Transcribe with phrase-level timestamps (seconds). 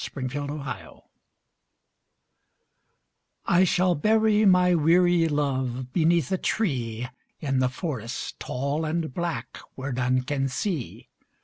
[0.15, 1.03] Buried Love
[3.45, 7.07] I shall bury my weary Love Beneath a tree,
[7.39, 11.07] In the forest tall and black Where none can see.